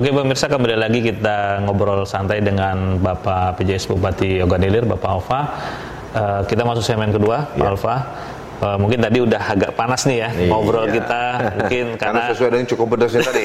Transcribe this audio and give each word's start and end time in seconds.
Oke 0.00 0.16
pemirsa 0.16 0.48
kembali 0.48 0.80
lagi 0.80 1.04
kita 1.04 1.60
ngobrol 1.60 2.08
santai 2.08 2.40
dengan 2.40 2.96
Bapak 3.04 3.60
PJS 3.60 3.84
Bupati 3.84 4.40
Oganilir, 4.40 4.88
Bapak 4.88 5.10
Alfa. 5.12 5.40
Uh, 6.16 6.40
kita 6.48 6.64
masuk 6.64 6.80
segmen 6.80 7.12
kedua, 7.12 7.44
Pak 7.52 7.60
ya. 7.60 7.68
Alfa. 7.68 7.96
Uh, 8.64 8.80
mungkin 8.80 8.96
tadi 8.96 9.20
udah 9.20 9.52
agak 9.52 9.76
panas 9.76 10.08
nih 10.08 10.24
ya 10.24 10.28
iya. 10.36 10.48
ngobrol 10.52 10.84
kita 10.84 11.20
mungkin 11.56 11.84
karena, 11.96 12.12
karena 12.12 12.32
sesuai 12.32 12.50
dengan 12.52 12.68
cukup 12.68 12.86
pedasnya 12.92 13.22
tadi 13.24 13.44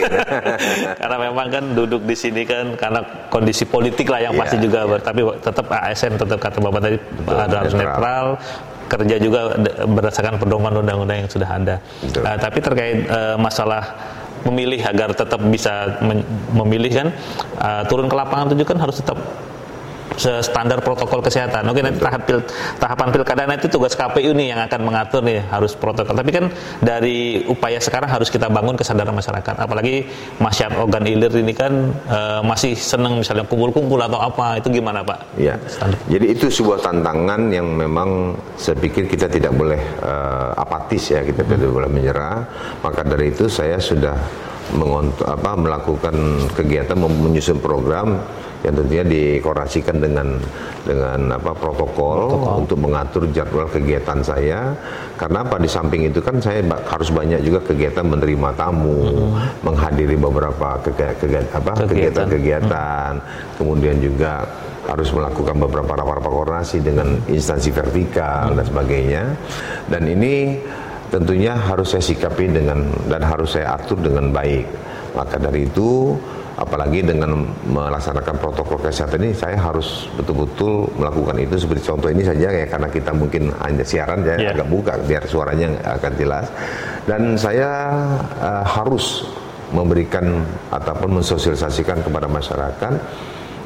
karena 0.99 1.18
memang 1.23 1.48
kan 1.48 1.63
duduk 1.71 2.04
di 2.04 2.16
sini 2.20 2.44
kan 2.44 2.76
karena 2.76 2.99
kondisi 3.31 3.63
politik 3.63 4.12
lah 4.12 4.20
yang 4.20 4.35
iya, 4.35 4.41
pasti 4.44 4.59
juga 4.59 4.80
iya. 4.84 4.99
tapi 4.99 5.23
tetap 5.40 5.72
ASN 5.72 6.20
tetap 6.20 6.35
kata 6.35 6.59
bapak 6.59 6.81
tadi 6.84 6.98
Betul, 6.99 7.31
ada 7.48 7.55
harus 7.63 7.76
netral. 7.80 7.95
netral 7.95 8.26
kerja 8.91 9.16
juga 9.23 9.40
berdasarkan 9.88 10.35
pedoman 10.35 10.73
undang-undang 10.84 11.17
yang 11.23 11.31
sudah 11.31 11.48
ada 11.48 11.76
uh, 12.20 12.35
tapi 12.35 12.59
terkait 12.59 13.08
uh, 13.08 13.40
masalah 13.40 13.95
memilih 14.45 14.81
agar 14.85 15.12
tetap 15.17 15.41
bisa 15.49 15.98
memilih 16.54 16.91
kan 16.94 17.08
uh, 17.58 17.84
turun 17.90 18.05
ke 18.05 18.16
lapangan 18.16 18.54
itu 18.54 18.66
kan 18.66 18.77
harus 18.77 19.02
tetap 19.02 19.18
standar 20.18 20.80
protokol 20.82 21.20
kesehatan. 21.22 21.68
Oke, 21.70 21.84
nanti 21.84 22.00
tahap 22.00 22.22
pil, 22.28 22.40
tahapan 22.80 23.08
pilkada 23.12 23.44
nanti 23.48 23.68
tugas 23.68 23.94
KPU 23.94 24.32
nih 24.32 24.55
yang 24.55 24.60
akan 24.66 24.82
mengatur 24.84 25.22
nih 25.22 25.44
harus 25.52 25.76
protokol. 25.76 26.16
Tapi 26.16 26.32
kan 26.32 26.46
dari 26.80 27.44
upaya 27.46 27.78
sekarang 27.80 28.10
harus 28.10 28.32
kita 28.32 28.48
bangun 28.48 28.76
kesadaran 28.80 29.14
masyarakat. 29.14 29.55
Apalagi 29.60 30.08
masyarakat 30.40 30.78
organ 30.80 31.05
ilir 31.05 31.34
ini 31.36 31.54
kan 31.54 31.91
uh, 32.10 32.41
masih 32.41 32.74
senang 32.76 33.20
misalnya 33.20 33.44
kumpul-kumpul 33.48 34.00
atau 34.00 34.20
apa. 34.20 34.60
Itu 34.60 34.72
gimana 34.72 35.04
Pak? 35.04 35.40
Ya. 35.40 35.60
Jadi 36.08 36.26
itu 36.32 36.48
sebuah 36.48 36.82
tantangan 36.82 37.52
yang 37.52 37.68
memang 37.76 38.36
saya 38.55 38.80
pikir 38.80 39.08
kita 39.08 39.27
tidak 39.27 39.52
boleh 39.55 39.80
uh, 40.02 40.55
apatis 40.55 41.12
ya, 41.12 41.22
kita 41.24 41.44
hmm. 41.44 41.52
tidak 41.55 41.72
boleh 41.72 41.90
menyerah. 41.91 42.38
Maka 42.82 43.04
dari 43.04 43.32
itu 43.32 43.52
saya 43.52 43.77
sudah 43.77 44.16
mengontok, 44.74 45.27
apa, 45.29 45.52
melakukan 45.54 46.16
kegiatan 46.57 46.98
menyusun 46.98 47.62
program 47.62 48.18
yang 48.66 48.74
tentunya 48.74 49.05
dikoordinasikan 49.05 50.02
dengan 50.02 50.41
dengan 50.82 51.38
apa 51.38 51.54
protokol, 51.54 52.34
protokol 52.34 52.66
untuk 52.66 52.82
mengatur 52.82 53.30
jadwal 53.30 53.70
kegiatan 53.70 54.26
saya 54.26 54.74
karena 55.22 55.46
apa 55.46 55.62
di 55.62 55.70
samping 55.70 56.10
itu 56.10 56.18
kan 56.18 56.41
saya 56.41 56.66
harus 56.66 57.13
banyak 57.13 57.46
juga 57.46 57.62
kegiatan 57.62 58.02
menerima 58.02 58.57
tamu 58.57 59.05
hmm. 59.05 59.62
menghadiri 59.62 60.18
beberapa 60.18 60.82
kegiatan-kegiatan 60.82 63.22
hmm. 63.22 63.62
kemudian 63.62 64.02
juga 64.02 64.50
harus 64.85 65.09
melakukan 65.13 65.57
beberapa 65.66 65.97
rapat-rapat 65.97 66.31
koordinasi 66.34 66.78
dengan 66.81 67.22
instansi 67.29 67.69
vertikal 67.69 68.50
hmm. 68.50 68.57
dan 68.57 68.66
sebagainya 68.66 69.24
dan 69.94 70.09
ini 70.09 70.57
tentunya 71.13 71.53
harus 71.53 71.94
saya 71.94 72.02
sikapi 72.02 72.50
dengan 72.50 72.90
dan 73.06 73.22
harus 73.22 73.53
saya 73.53 73.78
atur 73.78 74.02
dengan 74.02 74.34
baik 74.34 74.66
maka 75.13 75.38
dari 75.38 75.69
itu 75.69 76.18
apalagi 76.56 77.03
dengan 77.03 77.44
melaksanakan 77.67 78.35
protokol 78.39 78.79
kesehatan 78.79 79.28
ini 79.28 79.35
saya 79.35 79.59
harus 79.59 80.07
betul-betul 80.16 80.88
melakukan 80.95 81.35
itu 81.44 81.56
seperti 81.59 81.84
contoh 81.84 82.07
ini 82.07 82.23
saja 82.23 82.47
ya 82.47 82.66
karena 82.66 82.88
kita 82.88 83.11
mungkin 83.11 83.51
hanya 83.59 83.84
siaran 83.84 84.23
ya 84.23 84.39
yeah. 84.39 84.51
agak 84.56 84.67
buka 84.72 84.95
biar 85.03 85.23
suaranya 85.28 85.75
akan 86.00 86.11
jelas 86.16 86.47
dan 87.03 87.35
saya 87.35 87.69
uh, 88.39 88.63
harus 88.63 89.28
memberikan 89.75 90.47
ataupun 90.72 91.19
mensosialisasikan 91.19 92.00
kepada 92.07 92.31
masyarakat 92.31 92.94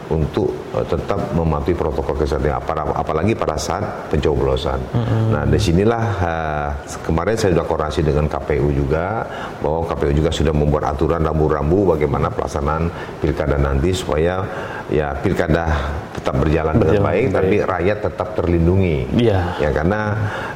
untuk 0.09 0.49
uh, 0.73 0.85
tetap 0.85 1.33
mematuhi 1.38 1.77
protokol 1.77 2.17
kesehatan 2.17 2.57
apalagi 2.97 3.38
pada 3.38 3.55
saat 3.61 4.09
pencoblosan. 4.09 4.81
Mm-hmm. 4.81 5.23
Nah, 5.29 5.43
di 5.45 5.59
sinilah 5.61 6.05
uh, 6.17 6.69
kemarin 7.05 7.38
saya 7.38 7.53
sudah 7.53 7.66
koordinasi 7.69 8.01
dengan 8.01 8.25
KPU 8.25 8.73
juga 8.73 9.23
bahwa 9.61 9.85
KPU 9.85 10.11
juga 10.17 10.33
sudah 10.33 10.53
membuat 10.53 10.97
aturan 10.97 11.21
rambu-rambu 11.21 11.93
bagaimana 11.93 12.33
pelaksanaan 12.33 12.89
pilkada 13.21 13.61
nanti 13.61 13.94
supaya 13.94 14.41
ya 14.89 15.13
pilkada 15.22 15.69
tetap 16.17 16.35
berjalan, 16.41 16.75
berjalan 16.75 16.81
dengan 16.81 17.05
baik, 17.05 17.25
baik, 17.29 17.35
tapi 17.38 17.55
rakyat 17.61 17.97
tetap 18.09 18.28
terlindungi. 18.34 18.97
Yeah. 19.13 19.61
Ya 19.61 19.69
karena 19.69 20.01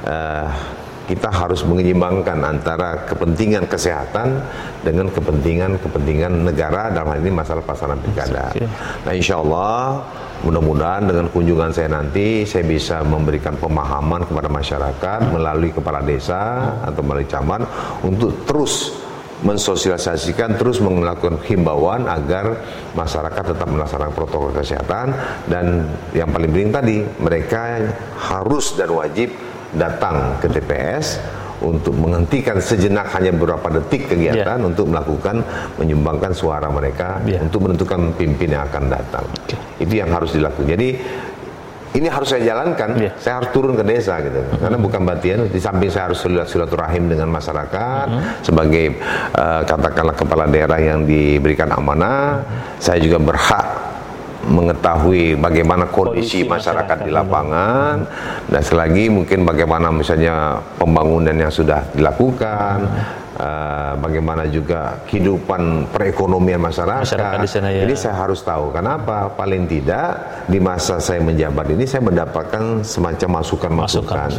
uh, 0.04 0.48
kita 1.04 1.28
harus 1.28 1.68
menyeimbangkan 1.68 2.40
antara 2.48 3.04
kepentingan 3.04 3.68
kesehatan 3.68 4.40
dengan 4.88 5.12
kepentingan-kepentingan 5.12 6.48
negara 6.48 6.88
dalam 6.96 7.12
hal 7.12 7.20
ini 7.20 7.32
masalah 7.32 7.60
pasangan 7.60 8.00
pilkada. 8.00 8.56
Nah, 9.04 9.12
insya 9.12 9.44
Allah 9.44 10.00
mudah-mudahan 10.48 11.08
dengan 11.08 11.28
kunjungan 11.32 11.72
saya 11.72 11.92
nanti 11.92 12.44
saya 12.44 12.68
bisa 12.68 13.04
memberikan 13.04 13.56
pemahaman 13.56 14.28
kepada 14.28 14.48
masyarakat 14.52 15.20
melalui 15.32 15.72
kepala 15.72 16.04
desa 16.04 16.76
atau 16.84 17.00
melalui 17.04 17.28
camat 17.28 17.64
untuk 18.04 18.44
terus 18.44 19.04
mensosialisasikan 19.44 20.56
terus 20.56 20.80
melakukan 20.80 21.36
himbauan 21.44 22.08
agar 22.08 22.64
masyarakat 22.96 23.44
tetap 23.56 23.68
melaksanakan 23.68 24.16
protokol 24.16 24.56
kesehatan 24.56 25.12
dan 25.52 25.84
yang 26.16 26.32
paling 26.32 26.48
penting 26.52 26.72
tadi 26.72 26.98
mereka 27.20 27.92
harus 28.16 28.72
dan 28.80 28.88
wajib 28.96 29.36
datang 29.78 30.38
ke 30.40 30.48
TPS 30.50 31.20
untuk 31.64 31.96
menghentikan 31.96 32.60
sejenak 32.60 33.08
hanya 33.16 33.32
beberapa 33.32 33.72
detik 33.72 34.12
kegiatan 34.12 34.60
yeah. 34.60 34.70
untuk 34.70 34.92
melakukan 34.92 35.40
menyumbangkan 35.80 36.36
suara 36.36 36.68
mereka 36.68 37.24
yeah. 37.24 37.40
untuk 37.40 37.64
menentukan 37.64 38.12
pimpin 38.20 38.52
yang 38.52 38.68
akan 38.68 38.92
datang. 38.92 39.24
Okay. 39.48 39.58
Itu 39.80 39.94
yang 40.04 40.12
harus 40.12 40.36
dilakukan. 40.36 40.68
Jadi 40.68 40.90
ini 41.94 42.08
harus 42.10 42.28
saya 42.34 42.42
jalankan. 42.42 42.90
Yeah. 43.00 43.14
Saya 43.22 43.34
harus 43.42 43.50
turun 43.56 43.78
ke 43.78 43.84
desa 43.86 44.20
gitu. 44.20 44.42
Mm 44.42 44.50
-hmm. 44.50 44.62
Karena 44.66 44.78
bukan 44.82 45.02
batian 45.08 45.40
di 45.48 45.60
samping 45.62 45.94
saya 45.94 46.12
harus 46.12 46.20
silaturahim 46.26 47.06
dengan 47.08 47.30
masyarakat 47.32 48.06
mm 48.10 48.18
-hmm. 48.18 48.34
sebagai 48.44 48.86
uh, 49.38 49.62
katakanlah 49.64 50.16
kepala 50.18 50.46
daerah 50.50 50.80
yang 50.82 51.06
diberikan 51.06 51.70
amanah, 51.72 52.42
mm 52.42 52.44
-hmm. 52.44 52.82
saya 52.82 53.00
juga 53.00 53.22
berhak 53.22 53.66
mengetahui 54.44 55.40
bagaimana 55.40 55.88
kondisi, 55.88 56.44
kondisi 56.44 56.52
masyarakat, 56.52 57.00
masyarakat 57.00 57.08
di 57.08 57.12
lapangan 57.12 57.96
hmm. 58.04 58.52
dan 58.52 58.62
selagi 58.62 59.06
mungkin 59.08 59.40
bagaimana 59.48 59.88
misalnya 59.90 60.60
pembangunan 60.76 61.36
yang 61.36 61.52
sudah 61.54 61.84
dilakukan 61.96 62.78
hmm. 62.84 63.22
Uh, 63.34 63.98
bagaimana 63.98 64.46
juga 64.46 65.02
kehidupan 65.10 65.90
perekonomian 65.90 66.62
masyarakat. 66.62 67.02
masyarakat 67.02 67.42
di 67.42 67.50
sana, 67.50 67.74
ya. 67.74 67.82
Jadi 67.82 67.98
saya 67.98 68.14
harus 68.14 68.46
tahu 68.46 68.70
kenapa 68.70 69.26
paling 69.34 69.66
tidak 69.66 70.22
di 70.46 70.62
masa 70.62 71.02
saya 71.02 71.18
menjabat 71.18 71.66
ini 71.74 71.82
saya 71.90 72.06
mendapatkan 72.06 72.86
semacam 72.86 73.42
masukan-masukan 73.42 74.30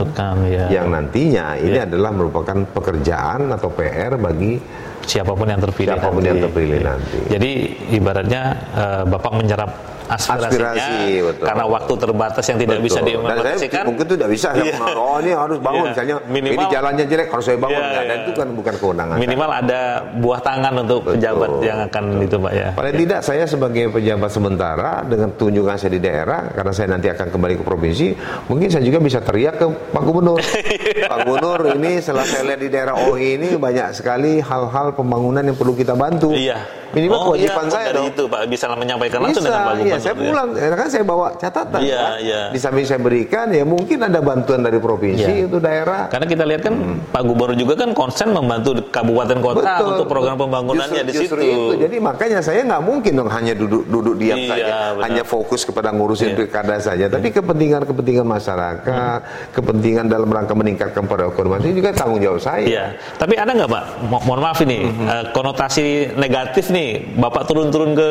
ya. 0.46 0.70
yang 0.70 0.94
nantinya 0.94 1.58
ini 1.58 1.82
ya. 1.82 1.90
adalah 1.90 2.14
merupakan 2.14 2.54
pekerjaan 2.70 3.50
atau 3.50 3.66
PR 3.74 4.14
bagi 4.14 4.62
siapa 5.06 5.32
pun 5.32 5.46
yang 5.46 5.60
terpilih 5.60 5.96
siapa 5.96 6.08
pun 6.08 6.20
nanti. 6.20 6.28
yang 6.30 6.38
terpilih 6.48 6.78
ya. 6.80 6.86
nanti. 6.92 7.16
Jadi 7.30 7.50
ibaratnya 7.94 8.42
uh, 8.74 9.02
Bapak 9.08 9.32
menyerap 9.36 9.94
aspirasinya 10.04 10.76
Aspirasi, 10.76 10.94
betul. 11.24 11.44
karena 11.48 11.64
waktu 11.64 11.92
terbatas 11.96 12.44
yang 12.44 12.58
tidak 12.60 12.78
betul. 12.78 12.88
bisa 12.88 12.98
diimplementasikan 13.00 13.82
mungkin 13.88 14.04
itu 14.04 14.14
tidak 14.20 14.30
bisa 14.36 14.48
iya. 14.60 14.76
oh 15.00 15.16
ini 15.24 15.32
harus 15.32 15.58
bangun 15.60 15.84
iya. 15.84 15.92
misalnya 15.96 16.14
minimal, 16.28 16.54
ini 16.60 16.64
jalannya 16.68 17.04
jelek 17.08 17.28
harus 17.32 17.44
saya 17.48 17.58
bangun 17.58 17.82
iya. 17.82 18.00
dan 18.04 18.18
itu 18.20 18.32
kan 18.36 18.48
bukan 18.52 18.74
kewenangan 18.76 19.16
minimal 19.16 19.50
kan. 19.50 19.60
ada 19.64 19.80
buah 20.20 20.40
tangan 20.44 20.72
untuk 20.84 21.00
betul. 21.00 21.12
pejabat 21.16 21.50
yang 21.64 21.78
akan 21.88 22.04
betul. 22.04 22.24
itu 22.24 22.36
pak 22.36 22.52
ya 22.52 22.68
paling 22.76 22.94
ya. 22.94 22.98
tidak 23.00 23.20
saya 23.24 23.44
sebagai 23.48 23.84
pejabat 23.88 24.30
sementara 24.30 24.90
dengan 25.08 25.28
tunjungan 25.32 25.76
saya 25.80 25.92
di 25.96 26.00
daerah 26.04 26.40
karena 26.52 26.72
saya 26.76 26.88
nanti 26.92 27.06
akan 27.08 27.26
kembali 27.32 27.54
ke 27.56 27.64
provinsi 27.64 28.06
mungkin 28.52 28.68
saya 28.68 28.84
juga 28.84 28.98
bisa 29.00 29.24
teriak 29.24 29.56
ke 29.56 29.66
Pak 29.88 30.02
Gubernur 30.04 30.36
Pak 30.94 31.26
Gubernur 31.26 31.74
ini 31.74 31.98
setelah 31.98 32.22
saya 32.22 32.54
lihat 32.54 32.60
di 32.62 32.68
daerah 32.70 32.94
OI 32.94 33.34
ini 33.34 33.48
banyak 33.58 33.98
sekali 33.98 34.38
hal-hal 34.38 34.94
pembangunan 34.94 35.42
yang 35.42 35.58
perlu 35.58 35.74
kita 35.74 35.98
bantu. 35.98 36.30
Iya 36.30 36.83
minimal 36.94 37.18
oh, 37.18 37.24
kewajiban 37.32 37.66
iya, 37.66 37.72
saya 37.74 37.86
dari 37.90 37.98
dong. 37.98 38.10
itu 38.14 38.22
Pak 38.30 38.40
bisa 38.46 38.64
menyampaikan 38.72 39.18
langsung 39.20 39.42
bisa, 39.44 39.50
dengan 39.50 39.66
Pak. 39.66 39.74
Iya, 39.84 39.96
saya 40.00 40.14
pulang, 40.14 40.48
ya. 40.54 40.66
kan 40.74 40.88
saya 40.88 41.04
bawa 41.04 41.26
catatan 41.36 41.80
iya, 41.82 41.98
kan. 41.98 42.10
Iya. 42.22 42.40
Di 42.54 42.58
samping 42.62 42.86
saya 42.86 43.00
berikan 43.02 43.46
ya 43.50 43.64
mungkin 43.66 43.98
ada 44.00 44.20
bantuan 44.22 44.60
dari 44.62 44.78
provinsi 44.78 45.26
iya. 45.26 45.46
itu 45.50 45.58
daerah. 45.58 46.06
Karena 46.08 46.26
kita 46.30 46.44
lihat 46.46 46.62
kan 46.62 46.74
hmm. 46.74 47.10
Pak 47.10 47.22
Gubernur 47.26 47.56
juga 47.58 47.74
kan 47.74 47.90
konsen 47.92 48.28
membantu 48.30 48.70
kabupaten 48.88 49.38
kota 49.42 49.60
Betul. 49.60 49.88
untuk 49.96 50.06
program 50.06 50.36
pembangunannya 50.38 51.02
justru, 51.04 51.10
di 51.10 51.14
justru 51.18 51.40
situ. 51.42 51.50
Itu. 51.50 51.74
Jadi 51.84 51.96
makanya 51.98 52.38
saya 52.40 52.60
nggak 52.62 52.82
mungkin 52.82 53.12
dong 53.18 53.30
hanya 53.30 53.52
duduk 53.58 53.82
duduk 53.90 54.14
diam 54.16 54.38
iya, 54.38 54.50
saja, 54.50 54.74
benar. 54.94 55.04
hanya 55.10 55.22
fokus 55.26 55.60
kepada 55.66 55.88
ngurusin 55.90 56.32
iya. 56.32 56.36
pilkada 56.38 56.76
saja. 56.78 57.06
Tapi 57.10 57.28
iya. 57.30 57.36
kepentingan-kepentingan 57.40 58.26
masyarakat, 58.26 59.18
hmm. 59.20 59.52
kepentingan 59.56 60.06
dalam 60.06 60.28
rangka 60.30 60.54
meningkatkan 60.54 61.04
perekonomian 61.04 61.64
ini 61.64 61.74
juga 61.80 61.90
tanggung 61.96 62.20
jawab 62.20 62.40
saya. 62.40 62.64
Iya. 62.64 62.84
Tapi 63.16 63.34
ada 63.34 63.50
nggak 63.50 63.70
Pak? 63.70 63.84
Mo 64.06 64.18
mohon 64.24 64.40
maaf 64.44 64.58
ini 64.62 64.84
hmm. 64.84 65.06
uh, 65.08 65.24
konotasi 65.32 66.14
negatif 66.16 66.68
nih, 66.70 66.83
Bapak 67.18 67.48
turun 67.48 67.64
turun-turun 67.70 67.96
ke 67.96 68.10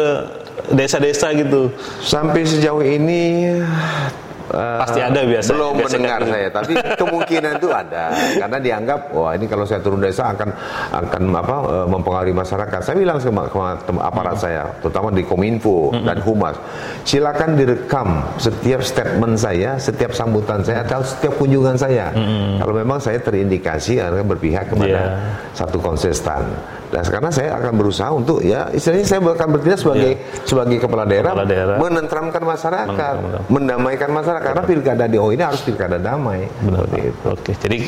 desa-desa 0.74 1.30
gitu? 1.36 1.70
Sampai 2.02 2.48
sejauh 2.48 2.82
ini 2.82 3.54
Uh, 4.54 4.86
Pasti 4.86 5.02
ada 5.02 5.18
biasa. 5.26 5.50
Belum 5.50 5.74
biasa 5.74 5.98
mendengar 5.98 6.22
kan. 6.22 6.30
saya, 6.30 6.48
tapi 6.54 6.72
kemungkinan 6.94 7.52
itu 7.58 7.70
ada 7.74 8.14
karena 8.38 8.58
dianggap 8.62 9.00
wah 9.10 9.34
ini 9.34 9.50
kalau 9.50 9.66
saya 9.66 9.82
turun 9.82 9.98
desa 9.98 10.30
akan 10.30 10.50
akan 10.94 11.22
apa 11.34 11.56
uh, 11.66 11.88
mempengaruhi 11.90 12.38
masyarakat. 12.38 12.80
Saya 12.86 12.96
bilang 13.02 13.18
sama, 13.18 13.50
sama 13.50 14.02
aparat 14.06 14.38
hmm. 14.38 14.46
saya, 14.46 14.64
terutama 14.78 15.10
di 15.10 15.26
Kominfo 15.26 15.90
hmm. 15.90 16.06
dan 16.06 16.22
Humas, 16.22 16.54
silakan 17.02 17.58
direkam 17.58 18.22
setiap 18.38 18.86
statement 18.86 19.42
saya, 19.42 19.82
setiap 19.82 20.14
sambutan 20.14 20.62
saya 20.62 20.86
atau 20.86 21.02
setiap 21.02 21.34
kunjungan 21.42 21.74
saya. 21.74 22.14
Hmm. 22.14 22.62
Kalau 22.62 22.78
memang 22.78 23.02
saya 23.02 23.18
terindikasi 23.26 23.98
akan 24.06 24.38
berpihak 24.38 24.70
kepada 24.70 25.18
yeah. 25.18 25.34
satu 25.58 25.82
konsisten. 25.82 26.46
Nah, 26.94 27.02
sekarang 27.02 27.34
saya 27.34 27.58
akan 27.58 27.74
berusaha 27.74 28.14
untuk 28.14 28.46
ya 28.46 28.70
istilahnya 28.70 29.02
saya 29.02 29.18
akan 29.26 29.48
bertindak 29.50 29.82
sebagai 29.82 30.14
yeah. 30.14 30.46
sebagai 30.46 30.78
kepala 30.78 31.10
daerah, 31.10 31.34
kepala 31.34 31.50
daerah 31.50 31.78
menentramkan 31.82 32.44
masyarakat, 32.46 33.16
mendamaikan 33.50 34.10
masyarakat 34.14 34.43
karena 34.44 34.62
pilkada 34.68 35.06
di 35.08 35.18
ini 35.18 35.44
harus 35.44 35.62
pilkada 35.64 35.96
damai. 35.96 36.44
Benar. 36.60 36.84
Itu. 36.92 37.32
Oke, 37.32 37.56
jadi 37.56 37.80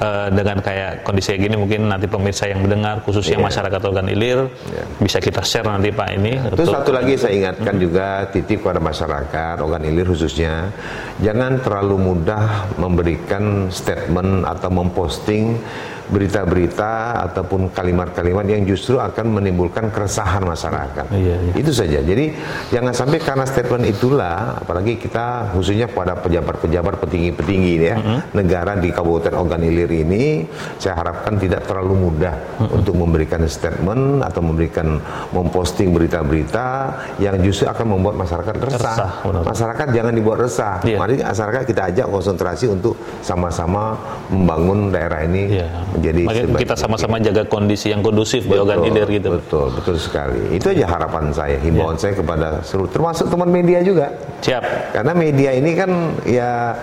uh, 0.00 0.28
dengan 0.32 0.58
kayak 0.58 1.04
kondisi 1.04 1.36
kayak 1.36 1.42
gini 1.46 1.56
mungkin 1.60 1.80
nanti 1.86 2.08
pemirsa 2.08 2.48
yang 2.48 2.64
mendengar 2.64 3.04
khususnya 3.04 3.38
yeah. 3.38 3.46
masyarakat 3.46 3.80
organ 3.84 4.08
ilir 4.10 4.38
yeah. 4.72 4.86
bisa 4.98 5.22
kita 5.22 5.44
share 5.44 5.68
nanti 5.68 5.92
Pak 5.92 6.08
ini. 6.16 6.40
Yeah. 6.40 6.52
Terus 6.56 6.68
satu 6.72 6.90
lagi 6.90 7.14
saya 7.20 7.32
ingatkan 7.36 7.74
hmm. 7.76 7.82
juga 7.84 8.06
titip 8.32 8.64
kepada 8.64 8.80
masyarakat 8.82 9.56
organ 9.62 9.82
ilir 9.86 10.06
khususnya 10.08 10.72
jangan 11.20 11.60
terlalu 11.60 11.96
mudah 12.00 12.74
memberikan 12.80 13.68
statement 13.70 14.48
atau 14.48 14.68
memposting 14.72 15.60
berita-berita 16.08 17.20
ataupun 17.30 17.70
kalimat-kalimat 17.70 18.46
yang 18.48 18.64
justru 18.64 18.96
akan 18.96 19.36
menimbulkan 19.40 19.92
keresahan 19.92 20.42
masyarakat. 20.42 21.06
Iya, 21.12 21.36
iya. 21.50 21.52
Itu 21.54 21.70
saja. 21.70 22.00
Jadi 22.00 22.32
jangan 22.72 22.96
sampai 22.96 23.18
karena 23.20 23.44
statement 23.44 23.84
itulah, 23.84 24.58
apalagi 24.58 24.96
kita 24.96 25.52
khususnya 25.52 25.86
pada 25.90 26.16
pejabat-pejabat 26.18 26.94
petinggi-petinggi 27.04 27.74
ya 27.80 27.94
mm 27.96 28.02
-hmm. 28.02 28.18
negara 28.34 28.72
di 28.78 28.88
Kabupaten 28.90 29.34
Ogan 29.36 29.62
Ilir 29.62 29.90
ini, 29.92 30.44
saya 30.80 30.98
harapkan 30.98 31.36
tidak 31.36 31.68
terlalu 31.68 32.10
mudah 32.10 32.34
mm 32.34 32.64
-hmm. 32.64 32.76
untuk 32.80 32.94
memberikan 32.96 33.42
statement 33.46 34.24
atau 34.24 34.40
memberikan 34.40 34.98
memposting 35.30 35.92
berita-berita 35.94 36.96
yang 37.22 37.38
justru 37.44 37.68
akan 37.70 37.98
membuat 37.98 38.18
masyarakat 38.18 38.54
resah. 38.66 38.96
resah 38.96 39.10
masyarakat 39.44 39.86
jangan 39.94 40.12
dibuat 40.14 40.38
resah. 40.42 40.74
Iya. 40.82 40.98
Mari 40.98 41.14
masyarakat 41.22 41.62
kita 41.68 41.82
ajak 41.92 42.06
konsentrasi 42.10 42.66
untuk 42.70 42.94
sama-sama 43.20 43.96
membangun 44.28 44.90
daerah 44.90 45.22
ini. 45.24 45.60
Iya 45.60 45.68
jadi 46.00 46.22
kita 46.56 46.74
sama-sama 46.74 47.20
jaga 47.20 47.44
kondisi 47.46 47.92
yang 47.92 48.00
kondusif 48.00 48.48
betul, 48.48 48.52
di 48.52 48.58
organ 48.64 48.78
hilir 48.88 49.08
gitu. 49.12 49.28
Betul, 49.36 49.66
betul 49.76 49.96
sekali. 50.00 50.56
Itu 50.56 50.72
aja 50.72 50.86
harapan 50.88 51.30
saya, 51.30 51.56
himbauan 51.60 51.96
ya. 51.96 52.00
saya 52.08 52.12
kepada 52.16 52.48
seluruh 52.64 52.90
termasuk 52.90 53.26
teman 53.28 53.48
media 53.52 53.78
juga. 53.84 54.12
Siap. 54.40 54.96
Karena 54.96 55.12
media 55.12 55.50
ini 55.54 55.70
kan 55.76 55.90
ya 56.24 56.74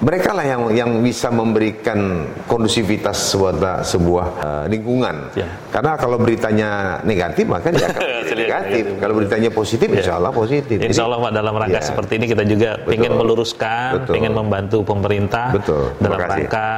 mereka 0.00 0.32
lah 0.32 0.48
yang 0.48 0.62
yang 0.72 0.90
bisa 1.04 1.28
memberikan 1.28 2.24
kondusivitas 2.48 3.36
sebuah 3.36 3.84
sebuah 3.84 4.26
uh, 4.40 4.64
lingkungan. 4.72 5.28
Ya. 5.36 5.48
Karena 5.68 6.00
kalau 6.00 6.16
beritanya 6.16 7.00
negatif 7.04 7.44
maka 7.44 7.68
dia 7.68 7.92
akan 7.92 8.02
negatif. 8.48 8.84
Kalau 8.96 9.14
beritanya 9.20 9.50
positif, 9.52 9.92
ya. 9.92 10.00
insya 10.00 10.14
Allah 10.16 10.32
positif. 10.32 10.76
Insya 10.80 11.04
Allah 11.04 11.20
Pak 11.20 11.32
dalam 11.36 11.52
rangka 11.52 11.80
ya. 11.84 11.84
seperti 11.84 12.12
ini 12.16 12.26
kita 12.32 12.44
juga 12.48 12.70
Betul. 12.80 12.96
ingin 12.96 13.12
meluruskan, 13.12 13.90
Betul. 14.00 14.14
ingin 14.16 14.32
membantu 14.32 14.78
pemerintah 14.88 15.46
Betul. 15.52 15.84
dalam 16.00 16.18
rangka 16.24 16.70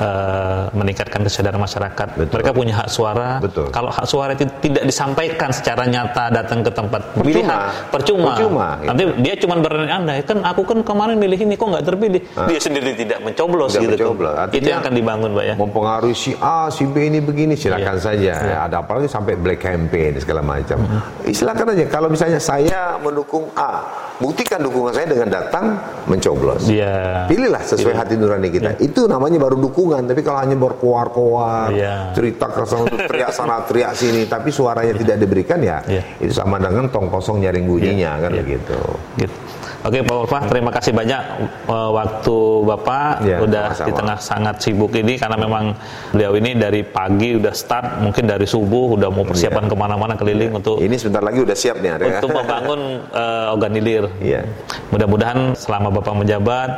uh, 0.00 0.41
meningkatkan 0.72 1.20
kesadaran 1.24 1.60
masyarakat. 1.60 2.08
Betul. 2.18 2.34
Mereka 2.40 2.50
punya 2.52 2.74
hak 2.82 2.88
suara. 2.88 3.38
Betul. 3.38 3.68
Kalau 3.70 3.90
hak 3.92 4.06
suara 4.08 4.32
itu 4.32 4.44
tidak 4.60 4.84
disampaikan 4.88 5.52
secara 5.52 5.84
nyata 5.86 6.32
datang 6.32 6.64
ke 6.64 6.70
tempat 6.72 7.00
pemilihan, 7.16 7.70
percuma. 7.92 8.32
percuma. 8.34 8.68
Nanti 8.82 9.02
gitu. 9.04 9.12
dia 9.22 9.34
cuma 9.38 9.54
berandai 9.60 10.20
kan 10.24 10.38
aku 10.42 10.62
kan 10.64 10.78
kemarin 10.82 11.16
milih 11.20 11.38
ini 11.44 11.54
kok 11.54 11.68
nggak 11.68 11.84
terpilih. 11.84 12.20
Nah. 12.34 12.48
Dia 12.48 12.58
sendiri 12.58 12.90
tidak 12.96 13.18
mencoblos 13.20 13.76
tidak 13.76 13.96
gitu. 14.00 14.12
Mencoblos. 14.12 14.34
itu 14.52 14.66
yang 14.68 14.80
akan 14.80 14.92
dibangun, 14.96 15.30
Pak 15.36 15.44
ya. 15.44 15.54
Mempengaruhi 15.56 16.14
si 16.16 16.32
A, 16.40 16.68
si 16.72 16.84
B 16.88 17.08
ini 17.08 17.20
begini, 17.20 17.54
silakan 17.54 17.96
iya. 17.98 18.04
saja. 18.04 18.32
Iya. 18.42 18.56
Ada 18.68 18.76
apalagi 18.82 19.08
sampai 19.08 19.36
black 19.36 19.60
campaign 19.62 20.18
segala 20.18 20.40
macam. 20.40 20.80
Mm 20.80 20.88
-hmm. 20.88 21.32
Silakan 21.32 21.66
aja. 21.76 21.84
Kalau 21.88 22.08
misalnya 22.08 22.40
saya 22.40 22.96
mendukung 22.98 23.52
A, 23.54 23.84
buktikan 24.18 24.60
dukungan 24.60 24.92
saya 24.92 25.06
dengan 25.08 25.28
datang 25.30 25.64
mencoblos. 26.10 26.68
Iya. 26.68 27.26
Pilihlah 27.30 27.62
sesuai 27.64 27.94
hati 27.96 28.14
nurani 28.18 28.48
kita. 28.52 28.76
Iya. 28.76 28.84
Itu 28.84 29.08
namanya 29.08 29.38
baru 29.40 29.56
dukungan. 29.60 30.04
Tapi 30.04 30.20
kalau 30.20 30.38
hanya 30.42 30.56
berkoar-koar, 30.58 31.72
iya. 31.72 32.10
cerita 32.12 32.50
ke 32.50 32.62
sana 32.66 32.88
teriak 33.10 33.30
sana 33.32 33.54
teriak 33.64 33.92
sini, 33.96 34.28
tapi 34.28 34.52
suaranya 34.52 34.92
iya. 34.92 35.00
tidak 35.00 35.16
diberikan 35.22 35.58
ya, 35.62 35.78
iya. 35.88 36.02
itu 36.20 36.32
sama 36.34 36.60
dengan 36.60 36.90
tong 36.92 37.08
kosong 37.08 37.40
nyaring 37.40 37.64
bunyinya 37.64 38.18
iya. 38.18 38.22
kan 38.22 38.30
iya. 38.34 38.40
begitu. 38.44 38.78
Gitu. 39.16 39.36
Oke 39.82 39.98
Pak 40.06 40.14
Ulfa, 40.14 40.38
terima 40.46 40.70
kasih 40.70 40.94
banyak 40.94 41.22
uh, 41.66 41.90
waktu 41.90 42.38
Bapak 42.62 43.26
ya, 43.26 43.42
udah 43.42 43.64
sama-sama. 43.74 43.86
di 43.90 43.92
tengah 43.98 44.18
sangat 44.22 44.56
sibuk 44.62 44.94
ini 44.94 45.18
karena 45.18 45.34
memang 45.34 45.74
beliau 46.14 46.38
ini 46.38 46.54
dari 46.54 46.86
pagi 46.86 47.34
udah 47.34 47.50
start, 47.50 47.98
mungkin 47.98 48.30
dari 48.30 48.46
subuh 48.46 48.94
udah 48.94 49.10
mau 49.10 49.26
persiapan 49.26 49.66
ya. 49.66 49.70
ke 49.70 49.74
mana-mana 49.74 50.14
keliling 50.14 50.54
ya. 50.54 50.58
untuk 50.62 50.78
ini 50.78 50.94
sebentar 50.94 51.26
lagi 51.26 51.42
udah 51.42 51.56
siap 51.58 51.82
nih 51.82 51.98
untuk 51.98 52.30
membangun 52.30 52.80
uh, 53.10 53.50
organilir. 53.50 54.06
Ya. 54.22 54.46
Mudah-mudahan 54.94 55.58
selama 55.58 55.90
Bapak 55.90 56.14
menjabat 56.14 56.70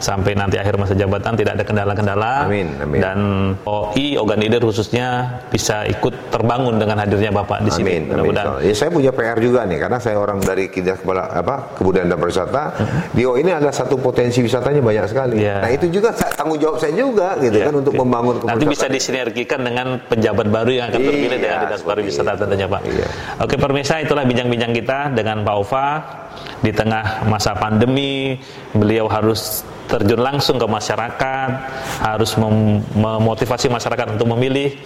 sampai 0.00 0.32
nanti 0.32 0.56
akhir 0.56 0.80
masa 0.80 0.96
jabatan 0.96 1.36
tidak 1.36 1.60
ada 1.60 1.64
kendala-kendala 1.64 2.48
amin, 2.48 2.68
amin. 2.80 3.00
dan 3.00 3.18
OI 3.68 4.16
organ 4.16 4.40
leader 4.40 4.64
khususnya 4.64 5.40
bisa 5.52 5.84
ikut 5.84 6.32
terbangun 6.32 6.80
dengan 6.80 6.96
hadirnya 7.04 7.28
Bapak 7.30 7.60
di 7.66 7.70
sini. 7.70 8.08
Mudah-mudahan. 8.08 8.64
Ya, 8.64 8.74
saya 8.74 8.88
punya 8.88 9.12
PR 9.12 9.36
juga 9.38 9.68
nih 9.68 9.78
karena 9.82 9.98
saya 10.00 10.16
orang 10.16 10.40
dari 10.40 10.72
Kidas 10.72 11.04
Kepala 11.04 11.28
apa 11.28 11.76
Kebudayaan 11.76 12.08
dan 12.08 12.18
Pariwisata. 12.18 12.62
Di 13.12 13.22
OI 13.28 13.44
ini 13.44 13.52
ada 13.52 13.68
satu 13.68 14.00
potensi 14.00 14.40
wisatanya 14.40 14.80
banyak 14.80 15.04
sekali. 15.10 15.36
Yeah. 15.42 15.60
Nah, 15.60 15.70
itu 15.70 15.86
juga 15.92 16.16
tanggung 16.16 16.56
jawab 16.56 16.80
saya 16.80 16.96
juga 16.96 17.36
gitu 17.38 17.60
yeah. 17.60 17.68
kan 17.68 17.74
untuk 17.76 17.92
okay. 17.92 18.02
membangun 18.02 18.34
Nanti 18.48 18.64
bisa 18.64 18.86
disinergikan 18.88 19.60
dengan 19.60 20.00
penjabat 20.08 20.46
baru 20.48 20.70
yang 20.72 20.86
akan 20.88 21.00
terpilih 21.00 21.38
iya, 21.38 21.44
dengan 21.44 21.58
Dinas 21.68 21.82
Pariwisata 21.84 22.32
tentunya 22.40 22.66
Pak. 22.66 22.80
Iya. 22.88 23.08
Oke, 23.44 23.54
pemirsa 23.60 24.00
itulah 24.00 24.24
bincang-bincang 24.24 24.72
kita 24.72 24.98
dengan 25.12 25.44
Pak 25.44 25.56
Ova 25.60 25.86
di 26.60 26.72
tengah 26.72 27.26
masa 27.26 27.56
pandemi 27.56 28.38
beliau 28.72 29.10
harus 29.10 29.66
terjun 29.90 30.22
langsung 30.22 30.56
ke 30.56 30.66
masyarakat, 30.70 31.50
harus 32.00 32.38
memotivasi 32.94 33.66
masyarakat 33.66 34.14
untuk 34.14 34.30
memilih. 34.38 34.78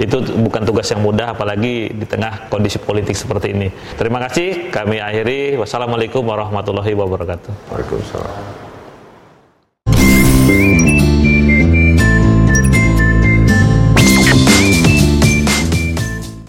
Itu 0.00 0.24
bukan 0.24 0.64
tugas 0.64 0.88
yang 0.88 1.04
mudah 1.04 1.36
apalagi 1.36 1.92
di 1.92 2.06
tengah 2.08 2.48
kondisi 2.48 2.80
politik 2.80 3.12
seperti 3.12 3.52
ini. 3.52 3.68
Terima 4.00 4.24
kasih, 4.24 4.72
kami 4.72 4.96
akhiri. 4.96 5.60
Wassalamualaikum 5.60 6.24
warahmatullahi 6.24 6.96
wabarakatuh. 6.96 7.52
Waalaikumsalam. 7.68 8.71